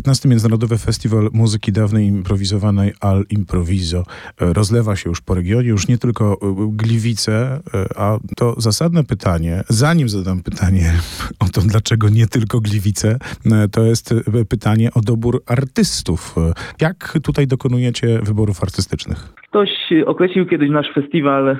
[0.00, 0.28] 15.
[0.28, 4.04] Międzynarodowy Festiwal Muzyki Dawnej Improwizowanej Al Improviso
[4.38, 6.38] rozlewa się już po regionie, już nie tylko
[6.72, 7.60] Gliwice,
[7.96, 11.00] a to zasadne pytanie, zanim zadam pytanie
[11.38, 13.18] o to, dlaczego nie tylko Gliwice,
[13.72, 14.14] to jest
[14.48, 16.34] pytanie o dobór artystów.
[16.80, 19.39] Jak tutaj dokonujecie wyborów artystycznych?
[19.50, 19.70] Ktoś
[20.06, 21.56] określił kiedyś nasz festiwal e,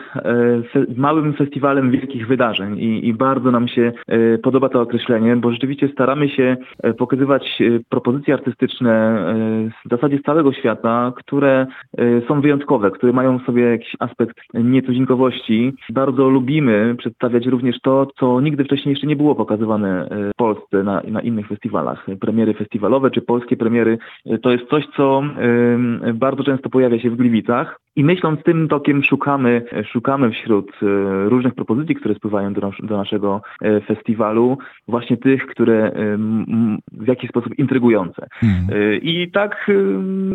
[0.96, 5.88] małym festiwalem wielkich wydarzeń i, i, bardzo nam się e, podoba to określenie, bo rzeczywiście
[5.88, 9.24] staramy się e, pokazywać propozycje artystyczne
[9.86, 11.66] w zasadzie z całego świata, które
[12.28, 15.72] są wyjątkowe, które mają w sobie jakiś aspekt nietuzinkowości.
[15.90, 21.02] Bardzo lubimy przedstawiać również to, co nigdy wcześniej jeszcze nie było pokazywane w Polsce na,
[21.08, 22.06] na innych festiwalach.
[22.20, 23.98] Premiery festiwalowe czy polskie premiery
[24.42, 25.22] to jest coś, co
[26.14, 27.79] bardzo często pojawia się w Gliwicach.
[27.96, 29.62] I myśląc tym tokiem szukamy,
[29.92, 30.86] szukamy wśród e,
[31.28, 35.92] różnych propozycji, które spływają do, do naszego e, festiwalu, właśnie tych, które
[36.92, 38.26] w jakiś sposób intrygujące.
[38.32, 38.66] Hmm.
[38.72, 39.70] E, I tak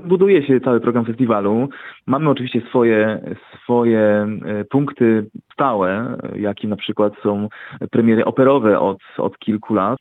[0.05, 1.69] buduje się cały program festiwalu.
[2.07, 3.21] Mamy oczywiście swoje,
[3.63, 4.27] swoje
[4.69, 7.47] punkty stałe, jakim na przykład są
[7.91, 9.99] premiery operowe od, od kilku lat.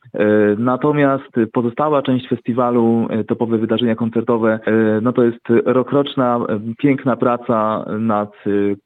[0.57, 4.59] Natomiast pozostała część festiwalu, topowe wydarzenia koncertowe,
[5.01, 6.39] no to jest rokroczna,
[6.77, 8.31] piękna praca nad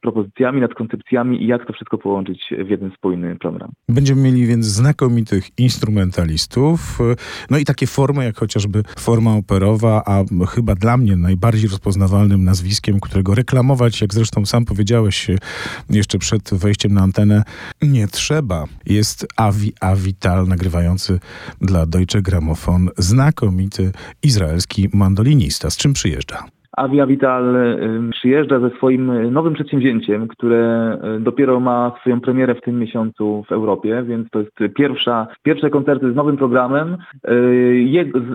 [0.00, 3.70] propozycjami, nad koncepcjami i jak to wszystko połączyć w jeden spójny program.
[3.88, 6.98] Będziemy mieli więc znakomitych instrumentalistów,
[7.50, 13.00] no i takie formy, jak chociażby forma operowa, a chyba dla mnie najbardziej rozpoznawalnym nazwiskiem,
[13.00, 15.30] którego reklamować, jak zresztą sam powiedziałeś
[15.90, 17.42] jeszcze przed wejściem na antenę,
[17.82, 18.64] nie trzeba.
[18.86, 21.20] Jest Avi Avital, nagrywający
[21.60, 25.70] dla Deutsche Grammophon, znakomity izraelski mandolinista.
[25.70, 26.59] Z czym przyjeżdża?
[26.80, 27.56] Avia Vital
[28.10, 34.02] przyjeżdża ze swoim nowym przedsięwzięciem, które dopiero ma swoją premierę w tym miesiącu w Europie,
[34.06, 36.96] więc to jest pierwsza, pierwsze koncerty z nowym programem.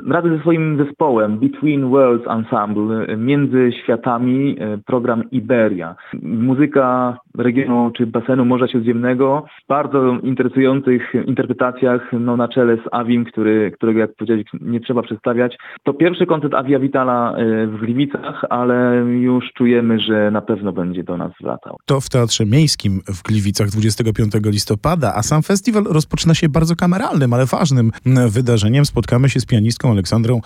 [0.08, 5.96] Razem ze swoim zespołem Between Worlds Ensemble, Między Światami, program Iberia.
[6.24, 13.26] Muzyka regionu czy basenu Morza Śródziemnego w bardzo interesujących interpretacjach no, na czele z Avim,
[13.26, 15.58] który, którego jak powiedziałeś nie trzeba przedstawiać.
[15.84, 17.36] To pierwszy koncert Avia Vitala
[17.68, 21.78] w Gliwicach, ale już czujemy, że na pewno będzie do nas wracał.
[21.86, 27.34] To w Teatrze Miejskim w Gliwicach 25 listopada, a sam festiwal rozpoczyna się bardzo kameralnym,
[27.34, 27.92] ale ważnym
[28.30, 28.86] wydarzeniem.
[28.86, 30.42] Spotkamy się z pianistką Aleksandrą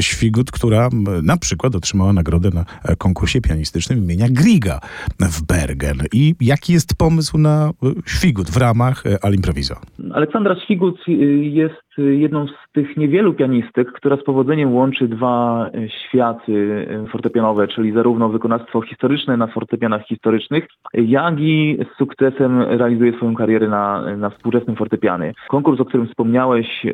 [0.00, 0.88] Świgut, która
[1.22, 2.64] na przykład otrzymała nagrodę na
[2.96, 4.80] konkursie pianistycznym imienia Griga
[5.20, 5.98] w Bergen.
[6.12, 7.70] I jaki jest pomysł na
[8.06, 9.74] Świgut w ramach Al Improviso?
[10.14, 11.00] Aleksandra Świgut
[11.40, 18.28] jest jedną z tych niewielu pianistek, która z powodzeniem łączy dwa światy fortepianowe, czyli zarówno
[18.28, 24.76] wykonawstwo historyczne na fortepianach historycznych, jak i z sukcesem realizuje swoją karierę na, na współczesnym
[24.76, 25.32] fortepianie.
[25.48, 26.86] Konkurs, o którym wspomniałeś,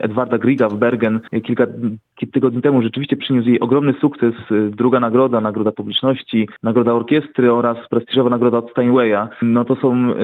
[0.00, 1.66] Edwarda Griga w Bergen kilka
[2.32, 4.34] tygodni temu rzeczywiście przyniósł jej ogromny sukces.
[4.70, 9.28] Druga nagroda, nagroda publiczności, nagroda orkiestry oraz prestiżowa nagroda od Steinwaya.
[9.42, 10.14] No to są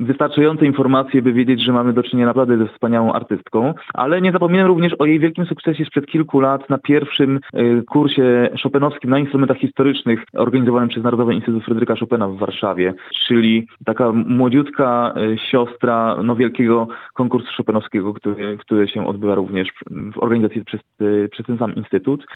[0.00, 3.47] wystarczające informacje, by wiedzieć, że mamy do czynienia naprawdę ze wspaniałą artystką,
[3.94, 7.40] ale nie zapominam również o jej wielkim sukcesie sprzed kilku lat na pierwszym
[7.88, 12.94] kursie Chopinowskim na instrumentach historycznych organizowanym przez Narodowy Instytut Fryderyka Chopina w Warszawie,
[13.26, 19.68] czyli taka młodziutka e, siostra no, wielkiego konkursu Chopinowskiego, który, który się odbywa również
[20.14, 22.26] w organizacji przez, e, przez ten sam instytut.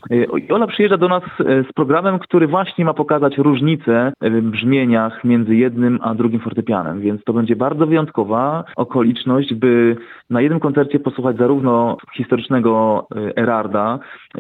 [0.49, 5.56] I ona przyjeżdża do nas z programem, który właśnie ma pokazać różnice w brzmieniach między
[5.56, 9.97] jednym a drugim fortepianem, więc to będzie bardzo wyjątkowa okoliczność, by
[10.31, 13.99] na jednym koncercie posłuchać zarówno historycznego Erarda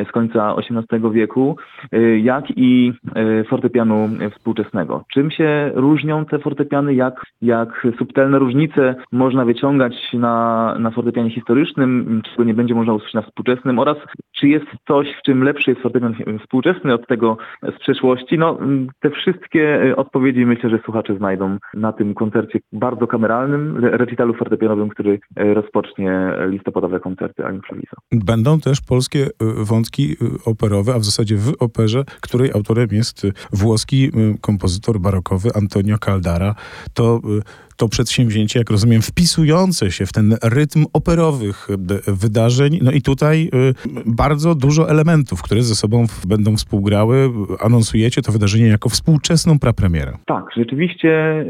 [0.08, 1.56] z końca XVIII wieku,
[1.94, 2.92] Y, jak i
[3.48, 5.04] fortepianu współczesnego.
[5.12, 12.22] Czym się różnią te fortepiany, jak, jak subtelne różnice można wyciągać na, na fortepianie historycznym,
[12.24, 13.96] czego nie będzie można usłyszeć na współczesnym oraz
[14.32, 18.38] czy jest coś, w czym lepszy jest fortepian współczesny od tego z przeszłości.
[18.38, 18.58] No,
[19.00, 25.20] te wszystkie odpowiedzi myślę, że słuchacze znajdą na tym koncercie bardzo kameralnym, recitalu fortepianowym, który
[25.36, 27.96] rozpocznie listopadowe koncerty Improviso.
[28.12, 29.26] Będą też polskie
[29.56, 35.98] wątki operowe, a w zasadzie w operze, której autorem jest włoski y, kompozytor barokowy Antonio
[35.98, 36.54] Caldara.
[36.94, 42.78] To y, to przedsięwzięcie, jak rozumiem, wpisujące się w ten rytm operowych y, wydarzeń.
[42.82, 43.50] No i tutaj
[44.06, 47.30] bardzo dużo elementów, które ze sobą będą współgrały.
[47.60, 50.12] Anonsujecie to wydarzenie jako współczesną prapremierę.
[50.26, 51.44] Tak, rzeczywiście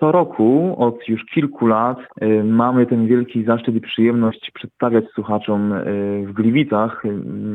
[0.00, 5.72] co roku, od już kilku lat, y, mamy ten wielki zaszczyt i przyjemność przedstawiać słuchaczom
[5.72, 5.82] y,
[6.26, 7.08] w Gliwicach, y,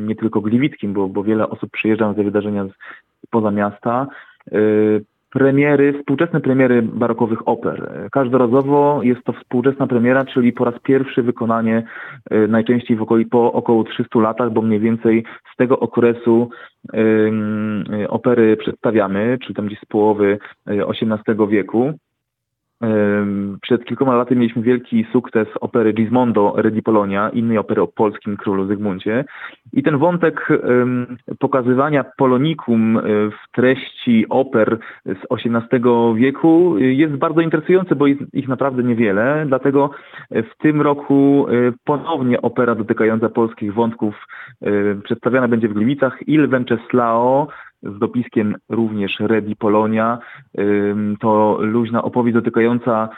[0.07, 2.71] nie tylko gliwickim, bo, bo wiele osób przyjeżdża na te wydarzenia z,
[3.29, 4.07] poza miasta,
[5.29, 8.07] premiery, współczesne premiery barokowych oper.
[8.11, 11.83] Każdorazowo jest to współczesna premiera, czyli po raz pierwszy wykonanie
[12.47, 16.49] najczęściej w okoli, po około 300 latach, bo mniej więcej z tego okresu
[18.07, 21.93] opery przedstawiamy, czyli tam gdzieś z połowy XVIII wieku.
[23.61, 28.37] Przed kilkoma laty mieliśmy wielki sukces opery Gismondo Re di Polonia, innej opery o polskim
[28.37, 29.25] królu Zygmuncie.
[29.73, 30.47] I ten wątek
[31.39, 38.47] pokazywania polonikum e, w treści oper z XVIII wieku jest bardzo interesujący, bo jest ich
[38.47, 39.45] naprawdę niewiele.
[39.47, 39.89] Dlatego
[40.31, 44.27] w tym roku e, ponownie opera dotykająca polskich wątków
[45.03, 47.47] przedstawiana będzie w Gliwicach Il Venceslao
[47.83, 50.19] z dopiskiem również Redi Polonia.
[51.19, 53.09] To luźna opowieść dotykająca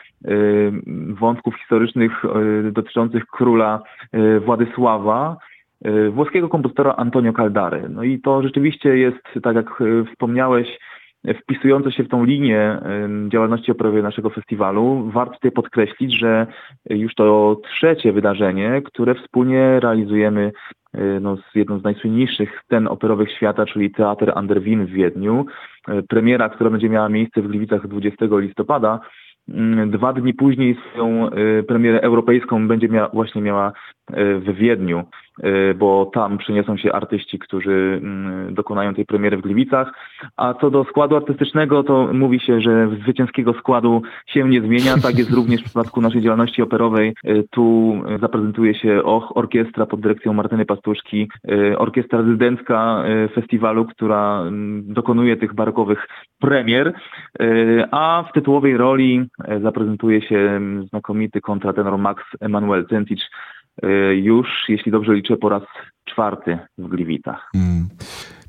[1.07, 2.25] wątków historycznych
[2.67, 3.81] y, dotyczących króla
[4.15, 5.37] y, Władysława,
[5.85, 7.89] y, włoskiego kompozytora Antonio Caldary.
[7.89, 10.79] No i to rzeczywiście jest, tak jak wspomniałeś,
[11.41, 12.79] wpisujące się w tą linię
[13.29, 15.09] działalności operowej naszego festiwalu.
[15.13, 16.47] Warto tutaj podkreślić, że
[16.89, 20.51] już to trzecie wydarzenie, które wspólnie realizujemy
[21.21, 25.45] no, z jedną z najsłynniejszych scen operowych świata, czyli Teatr Anderwin w Wiedniu.
[25.89, 28.99] Y, premiera, która będzie miała miejsce w Gliwicach 20 listopada.
[29.49, 33.73] Mm, dwa dni później swoją y, premierę europejską będzie miała, właśnie miała
[34.17, 35.03] w Wiedniu.
[35.39, 39.93] Y, bo tam przyniosą się artyści, którzy mm, dokonają tej premiery w Gliwicach.
[40.37, 44.97] A co do składu artystycznego, to mówi się, że zwycięskiego składu się nie zmienia.
[45.03, 47.13] Tak jest również w przypadku naszej działalności operowej.
[47.25, 53.03] Y, tu zaprezentuje się OCH, orkiestra pod dyrekcją Martyny Pastuszki, y, orkiestra rezydencka
[53.35, 56.07] festiwalu, która mm, dokonuje tych barokowych
[56.39, 56.93] premier,
[57.91, 59.25] a w tytułowej roli
[59.61, 63.21] zaprezentuje się mm, znakomity kontratenor Max Emanuel Centicz,
[64.13, 65.63] już, jeśli dobrze liczę, po raz
[66.05, 67.49] czwarty w Gliwitach.
[67.55, 67.87] Mm.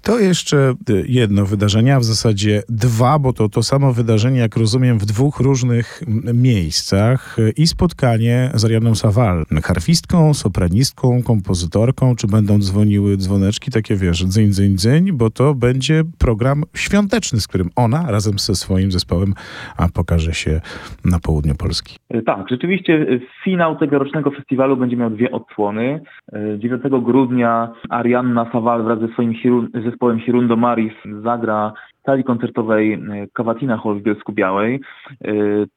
[0.03, 4.57] To jeszcze y, jedno wydarzenie, a w zasadzie dwa, bo to to samo wydarzenie, jak
[4.57, 6.03] rozumiem, w dwóch różnych
[6.35, 13.97] miejscach y, i spotkanie z Arianą Sawal, harfistką, sopranistką, kompozytorką, czy będą dzwoniły dzwoneczki, takie
[13.97, 18.93] wiesz, dzyń, dzyń, dzyń, bo to będzie program świąteczny, z którym ona razem ze swoim
[18.93, 19.35] zespołem
[19.95, 20.61] pokaże się
[21.05, 21.97] na południu Polski.
[22.15, 26.01] Y, tak, rzeczywiście finał tegorocznego festiwalu będzie miał dwie odsłony.
[26.59, 29.35] 9 grudnia Arianna Sawal wraz ze swoim
[29.93, 30.93] zespołem Hirundo Maris
[31.23, 31.73] zagra
[32.07, 33.03] sali koncertowej
[33.33, 34.81] Kawatina Hall w Bielsku Białej.
[35.25, 35.33] E,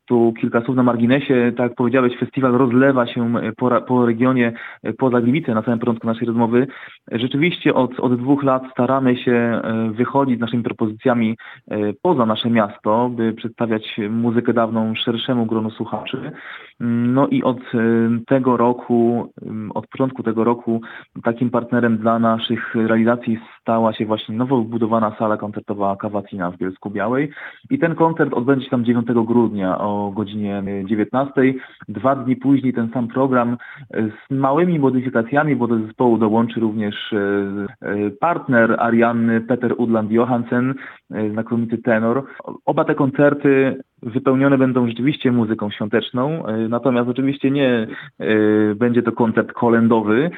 [0.05, 1.51] tu kilka słów na marginesie.
[1.57, 4.53] Tak jak powiedziałeś, festiwal rozlewa się po, po regionie
[4.83, 6.67] e, poza Gliwice na samym początku naszej rozmowy.
[7.11, 11.37] Rzeczywiście od, od dwóch lat staramy się e, wychodzić z naszymi propozycjami
[12.01, 16.31] poza nasze miasto, by przedstawiać muzykę dawną szerszemu gronu słuchaczy.
[16.79, 17.59] No i od
[18.27, 19.29] tego roku,
[19.73, 20.81] od początku tego roku
[21.23, 26.89] takim partnerem dla naszych realizacji stała się właśnie nowo budowana sala koncertowa Kawatina w Bielsku
[26.89, 27.29] Białej
[27.69, 31.31] i ten koncert odbędzie się tam 9 grudnia o godzinie 19.
[31.89, 33.57] Dwa dni później ten sam program
[33.93, 37.15] z małymi modyfikacjami, bo do zespołu dołączy również
[38.19, 40.73] partner Arianny Peter Udland Johansen,
[41.31, 42.23] znakomity tenor.
[42.65, 47.87] Oba te koncerty wypełnione będą rzeczywiście muzyką świąteczną, natomiast oczywiście nie
[48.75, 50.31] będzie to koncert kolendowy,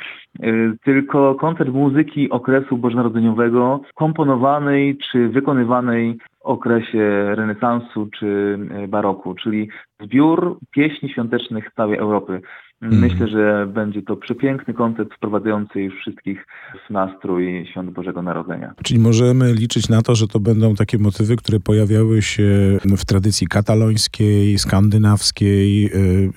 [0.83, 8.57] tylko koncert muzyki okresu bożonarodzeniowego komponowanej czy wykonywanej w okresie renesansu czy
[8.88, 9.69] baroku, czyli
[10.01, 12.42] zbiór pieśni świątecznych całej Europy.
[12.81, 13.01] Mhm.
[13.01, 16.45] Myślę, że będzie to przepiękny koncert wprowadzający już wszystkich
[16.88, 18.74] w nastrój Świąt Bożego Narodzenia.
[18.83, 23.48] Czyli możemy liczyć na to, że to będą takie motywy, które pojawiały się w tradycji
[23.48, 25.89] katalońskiej, skandynawskiej yy,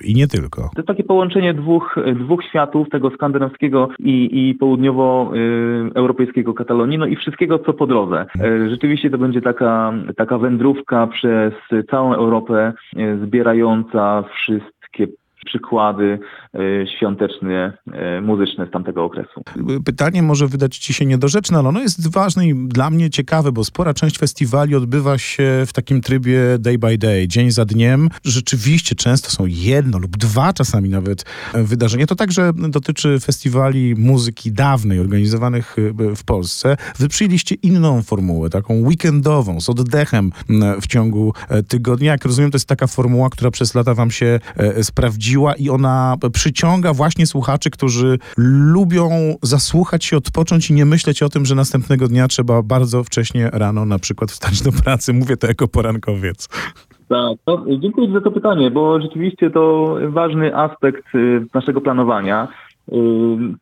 [0.03, 0.69] i nie tylko.
[0.75, 7.59] To takie połączenie dwóch, dwóch światów, tego skandynawskiego i, i południowoeuropejskiego Katalonii, no i wszystkiego,
[7.59, 8.25] co po drodze.
[8.35, 8.69] Mhm.
[8.69, 11.53] Rzeczywiście to będzie taka, taka wędrówka przez
[11.89, 12.73] całą Europę,
[13.23, 14.80] zbierająca wszystkie
[15.45, 16.19] przykłady
[16.53, 16.59] e,
[16.97, 19.41] świąteczne, e, muzyczne z tamtego okresu.
[19.85, 23.63] Pytanie może wydać ci się niedorzeczne, ale ono jest ważne i dla mnie ciekawe, bo
[23.63, 28.09] spora część festiwali odbywa się w takim trybie day by day, dzień za dniem.
[28.23, 32.07] Rzeczywiście często są jedno lub dwa czasami nawet wydarzenia.
[32.07, 36.77] To także dotyczy festiwali muzyki dawnej, organizowanych e, w Polsce.
[36.99, 40.31] Wy przyjęliście inną formułę, taką weekendową, z oddechem
[40.81, 41.33] w ciągu
[41.67, 42.11] tygodnia.
[42.11, 44.39] Jak rozumiem, to jest taka formuła, która przez lata wam się
[44.81, 49.09] sprawdziła i ona przyciąga właśnie słuchaczy, którzy lubią
[49.41, 53.85] zasłuchać się, odpocząć i nie myśleć o tym, że następnego dnia trzeba bardzo wcześnie rano
[53.85, 55.13] na przykład wstać do pracy.
[55.13, 56.49] Mówię to jako porankowiec.
[57.07, 62.47] Tak, no, dziękuję za to pytanie, bo rzeczywiście to ważny aspekt y, naszego planowania.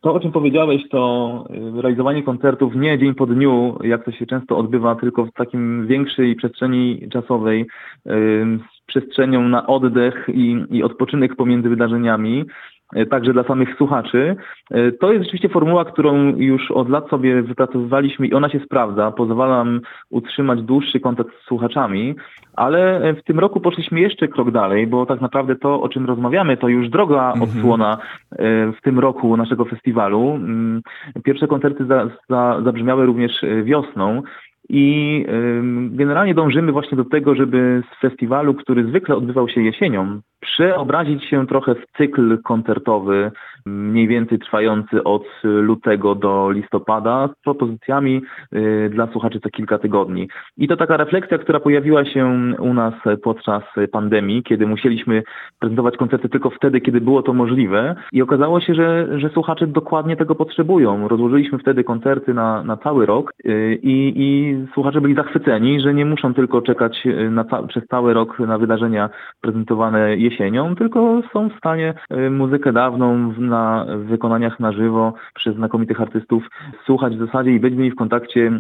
[0.02, 1.46] To, o czym powiedziałeś, to
[1.76, 6.36] realizowanie koncertów nie dzień po dniu, jak to się często odbywa, tylko w takim większej
[6.36, 7.68] przestrzeni czasowej,
[8.90, 12.46] przestrzenią na oddech i, i odpoczynek pomiędzy wydarzeniami.
[12.96, 14.36] E, także dla samych słuchaczy.
[14.72, 19.12] E, to jest rzeczywiście formuła, którą już od lat sobie wypracowywaliśmy i ona się sprawdza,
[19.12, 22.16] pozwala nam utrzymać dłuższy kontakt z słuchaczami,
[22.56, 26.58] ale w tym roku poszliśmy jeszcze krok dalej, bo tak naprawdę to, o czym rozmawiamy,
[26.58, 27.44] to już droga mhm.
[27.44, 27.98] odsłona
[28.32, 28.38] e,
[28.72, 30.32] w tym roku naszego festiwalu.
[30.32, 30.82] Mm,
[31.24, 34.22] pierwsze koncerty za, za, zabrzmiały również wiosną.
[34.70, 35.26] I
[35.90, 41.48] generalnie dążymy właśnie do tego, żeby z festiwalu, który zwykle odbywał się jesienią, przeobrazić się
[41.48, 43.32] trochę w cykl koncertowy,
[43.66, 48.22] mniej więcej trwający od lutego do listopada, z propozycjami
[48.54, 50.28] y, dla słuchaczy co kilka tygodni.
[50.58, 55.24] I to taka refleksja, która pojawiła się u nas podczas pandemii, kiedy musieliśmy
[55.60, 57.96] prezentować koncerty tylko wtedy, kiedy było to możliwe.
[58.12, 61.08] I okazało się, że, że słuchacze dokładnie tego potrzebują.
[61.08, 66.06] Rozłożyliśmy wtedy koncerty na, na cały rok y, i, i słuchacze byli zachwyceni, że nie
[66.06, 69.10] muszą tylko czekać na, przez cały rok na wydarzenia
[69.42, 76.02] prezentowane jesienią, tylko są w stanie y, muzykę dawną na wykonaniach na żywo przez znakomitych
[76.02, 76.44] artystów
[76.86, 78.52] słuchać w zasadzie i być z nimi w kontakcie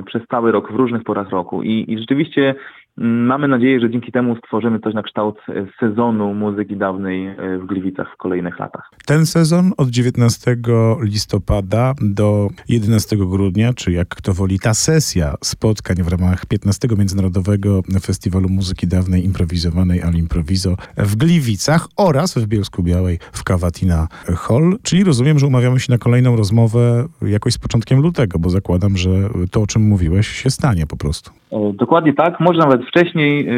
[0.00, 1.62] y, przez cały rok, w różnych porach roku.
[1.62, 2.54] I, i rzeczywiście
[2.98, 7.66] Mamy nadzieję, że dzięki temu stworzymy coś na kształt e, sezonu muzyki dawnej e, w
[7.66, 8.90] Gliwicach w kolejnych latach.
[9.06, 10.56] Ten sezon od 19
[11.00, 17.80] listopada do 11 grudnia, czy jak kto woli, ta sesja spotkań w ramach 15 Międzynarodowego
[18.00, 24.76] Festiwalu Muzyki Dawnej Improwizowanej Al Improviso w Gliwicach oraz w Bielsku Białej w Cavatina Hall.
[24.82, 29.10] Czyli rozumiem, że umawiamy się na kolejną rozmowę jakoś z początkiem lutego, bo zakładam, że
[29.50, 31.30] to, o czym mówiłeś, się stanie po prostu.
[31.52, 32.40] E, dokładnie tak.
[32.40, 33.48] Może nawet wcześniej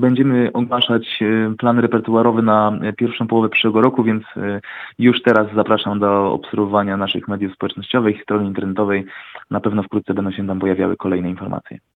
[0.00, 4.60] będziemy ogłaszać e, plan repertuarowy na pierwszą połowę przyszłego roku, więc e,
[4.98, 9.04] już teraz zapraszam do obserwowania naszych mediów społecznościowych, strony internetowej.
[9.50, 11.78] Na pewno wkrótce będą się tam pojawiały kolejne informacje.